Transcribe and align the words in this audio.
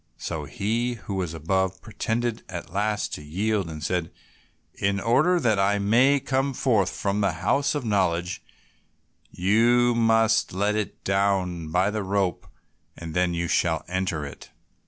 So 0.17 0.45
he 0.45 0.95
who 0.95 1.13
was 1.13 1.35
above 1.35 1.79
pretended 1.83 2.41
at 2.49 2.73
last 2.73 3.13
to 3.13 3.21
yield, 3.21 3.69
and 3.69 3.83
said, 3.83 4.09
"In 4.73 4.99
order 4.99 5.39
that 5.39 5.59
I 5.59 5.77
may 5.77 6.19
come 6.19 6.55
forth 6.55 6.89
from 6.89 7.21
the 7.21 7.33
house 7.33 7.75
of 7.75 7.85
knowledge 7.85 8.41
you 9.29 9.93
must 9.93 10.53
let 10.53 10.73
it 10.75 11.03
down 11.03 11.69
by 11.71 11.91
the 11.91 12.01
rope, 12.01 12.47
and 12.97 13.13
then 13.13 13.35
you 13.35 13.47
shall 13.47 13.85
enter 13.87 14.25
it." 14.25 14.49